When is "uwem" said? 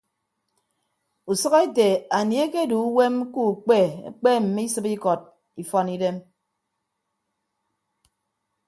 2.89-3.15